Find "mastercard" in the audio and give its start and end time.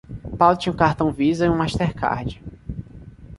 1.55-2.41